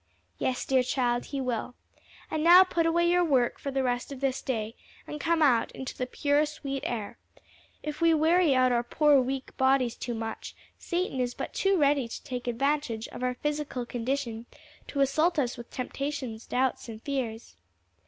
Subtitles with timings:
[0.39, 1.75] "Yes, dear child, he will.
[2.31, 4.73] And now put away your work for the rest of this day
[5.05, 7.19] and come out into the pure, sweet air.
[7.83, 12.23] If we weary our poor, weak bodies too much, Satan is but too ready to
[12.23, 14.47] take advantage of our physical condition
[14.87, 17.55] to assault us with temptations, doubts and fears."